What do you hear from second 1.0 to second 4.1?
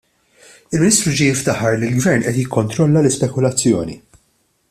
ġie jiftaħar li l-Gvern qed jikkontrolla l-ispekulazzjoni.